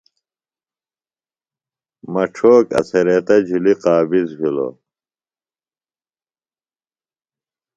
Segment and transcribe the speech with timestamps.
[2.11, 4.73] مڇھوک اڅھریتہ جُھلی قابض بِھلوۡ